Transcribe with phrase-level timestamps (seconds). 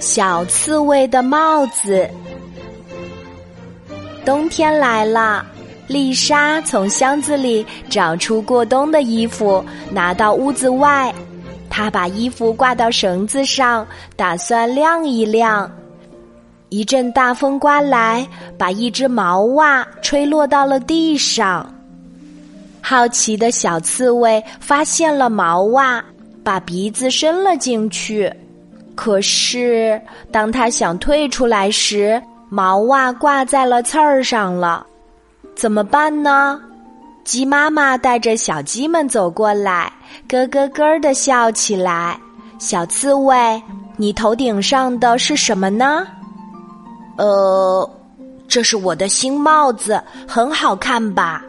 [0.00, 2.08] 小刺猬的帽子。
[4.24, 5.44] 冬天来了，
[5.86, 11.12] 丽莎从箱子里找出过冬的衣服，拿到屋子外。
[11.68, 15.70] 她把衣服挂到绳子上，打算晾一晾。
[16.68, 18.26] 一阵大风刮来，
[18.56, 21.68] 把一只毛袜吹落到了地上。
[22.80, 26.04] 好奇的小刺猬发现了毛袜，
[26.42, 28.32] 把鼻子伸了进去。
[28.94, 30.00] 可是，
[30.30, 34.86] 当他想退出来时，毛袜挂在了刺儿上了。
[35.56, 36.60] 怎么办呢？
[37.24, 39.92] 鸡妈妈带着小鸡们走过来，
[40.28, 42.18] 咯咯咯的笑起来。
[42.58, 43.62] 小刺猬，
[43.96, 46.06] 你头顶上的是什么呢？
[47.16, 47.90] 呃，
[48.48, 51.42] 这是我的新帽子，很好看吧？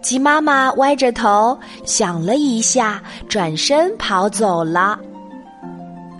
[0.00, 4.98] 鸡妈妈歪着头想了一下，转身跑走了。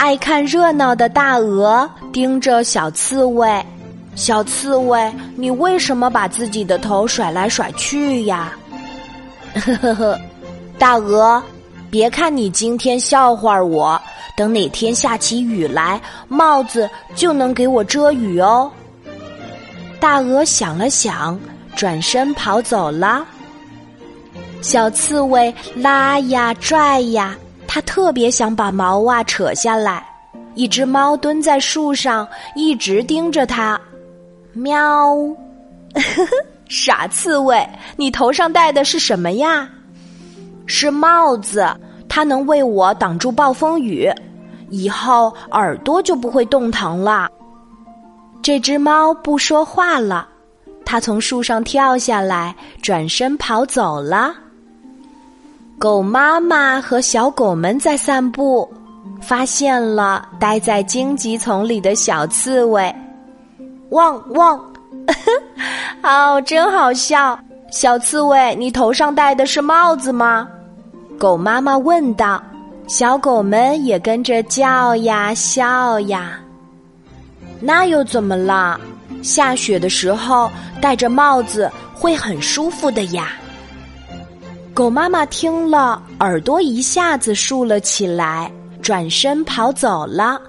[0.03, 3.65] 爱看热闹的大鹅盯着小刺猬，
[4.17, 8.53] 小刺猬，你为什么把自己的头甩来甩去呀？
[9.55, 10.21] 呵呵呵，
[10.77, 11.41] 大鹅，
[11.89, 14.03] 别看你今天笑话我，
[14.37, 18.69] 等哪天下起雨来，帽子就能给我遮雨哦。
[20.01, 21.39] 大鹅想了想，
[21.77, 23.25] 转身跑走了。
[24.63, 27.37] 小刺猬拉呀拽呀，
[27.75, 30.07] 他特别想把毛袜扯下来。
[30.55, 33.81] 一只猫蹲在树上，一直盯着它。
[34.53, 35.17] 喵，
[36.69, 39.67] 傻刺猬，你头上戴的是什么呀？
[40.67, 41.67] 是帽子，
[42.11, 44.07] 它能为我挡住暴风雨，
[44.69, 47.27] 以后耳朵就不会冻疼了。
[48.43, 50.29] 这只猫不说话了，
[50.85, 54.35] 它从树上跳下来，转身跑走了。
[55.83, 58.73] 狗妈妈和小狗们在散步，
[59.21, 62.95] 发现了待在荆棘丛里的小刺猬。
[63.91, 64.65] 汪汪，
[66.05, 67.37] 哦，真好笑！
[67.73, 70.47] 小刺猬，你头上戴的是帽子吗？
[71.19, 72.41] 狗妈妈问道。
[72.87, 76.39] 小狗们也跟着叫呀笑呀。
[77.59, 78.81] 那又怎么了？
[79.21, 80.49] 下雪的时候
[80.81, 83.33] 戴着帽子会很舒服的呀。
[84.75, 88.51] 狗妈妈听了，耳朵一下子竖了起来，
[88.81, 90.41] 转身跑走了。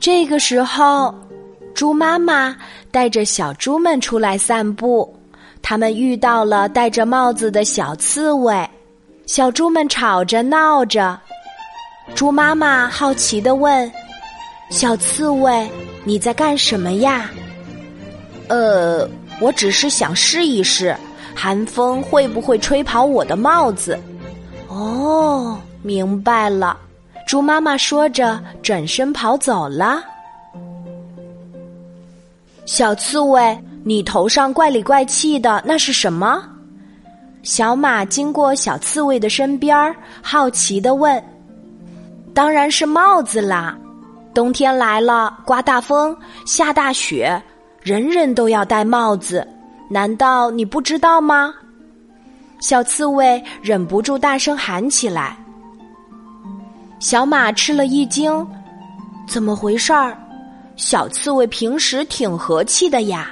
[0.00, 1.14] 这个时候，
[1.74, 2.56] 猪妈妈
[2.90, 5.14] 带着小猪们出来散步，
[5.60, 8.66] 他们遇到了戴着帽子的小刺猬，
[9.26, 11.18] 小猪们吵着闹着。
[12.14, 13.92] 猪妈妈好奇的问
[14.70, 15.70] ：“小刺猬，
[16.04, 17.30] 你在干什么呀
[18.48, 19.06] ？”“呃，
[19.40, 20.96] 我只是想试一试。”
[21.36, 23.96] 寒风会不会吹跑我的帽子？
[24.68, 26.76] 哦，明白了。
[27.28, 30.02] 猪妈妈说着，转身跑走了。
[32.64, 36.42] 小刺猬，你头上怪里怪气的，那是什么？
[37.42, 41.22] 小马经过小刺猬的身边，好奇的问
[42.34, 43.76] ：“当然是帽子啦！
[44.34, 47.40] 冬天来了，刮大风，下大雪，
[47.82, 49.46] 人人都要戴帽子。”
[49.88, 51.54] 难道你不知道吗？
[52.58, 55.36] 小刺猬忍不住大声喊起来。
[56.98, 58.46] 小马吃了一惊，
[59.28, 60.16] 怎么回事儿？
[60.74, 63.30] 小刺猬平时挺和气的呀。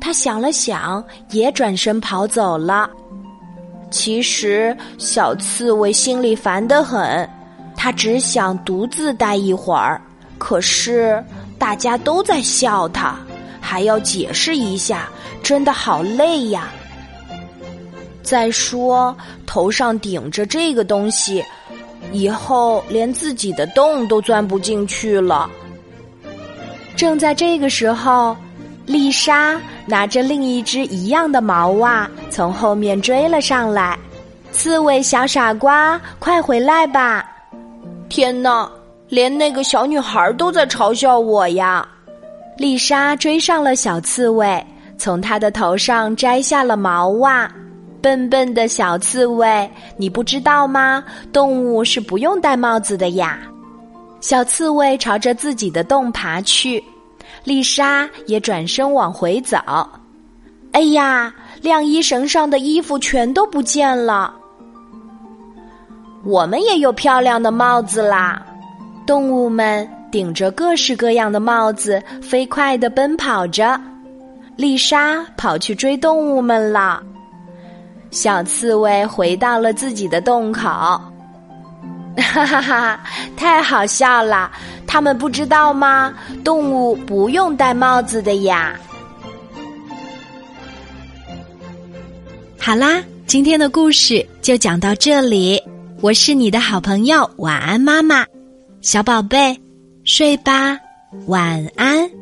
[0.00, 2.90] 他想了想，也转身跑走了。
[3.90, 7.28] 其实小刺猬心里烦得很，
[7.74, 10.00] 他只想独自待一会儿。
[10.36, 11.24] 可是
[11.58, 13.16] 大家都在笑他。
[13.60, 15.10] 还要解释一下，
[15.42, 16.72] 真的好累呀。
[18.22, 19.16] 再说
[19.46, 21.42] 头上顶着这个东西，
[22.12, 25.48] 以后连自己的洞都钻不进去了。
[26.94, 28.36] 正在这个时候，
[28.84, 33.98] 丽莎拿着另一只一样的毛袜从后面追了上来。
[34.50, 37.24] 刺猬小傻瓜，快回来吧！
[38.08, 38.68] 天哪，
[39.08, 41.86] 连那个小女孩都在嘲笑我呀！
[42.56, 44.66] 丽莎追上了小刺猬，
[44.98, 47.50] 从它的头上摘下了毛袜。
[48.00, 51.02] 笨笨的小刺猬，你不知道吗？
[51.32, 53.40] 动物是不用戴帽子的呀。
[54.20, 56.82] 小刺猬朝着自己的洞爬去，
[57.44, 59.56] 丽莎也转身往回走。
[60.72, 64.32] 哎呀，晾衣绳上的衣服全都不见了。
[66.24, 68.44] 我们也有漂亮的帽子啦，
[69.06, 69.88] 动物们。
[70.10, 73.78] 顶着各式各样的帽子，飞快地奔跑着。
[74.58, 77.00] 丽莎跑去追动物们了。
[78.10, 80.62] 小刺猬回到了自己的洞口。
[82.18, 83.00] 哈哈哈！
[83.36, 84.50] 太好笑了，
[84.84, 86.12] 他们不知道吗？
[86.42, 88.74] 动物不用戴帽子的呀。
[92.58, 95.62] 好啦，今天的故事就讲到这里。
[96.00, 98.26] 我是你的好朋友晚安妈妈，
[98.80, 99.56] 小宝贝，
[100.02, 100.76] 睡吧，
[101.28, 102.17] 晚安。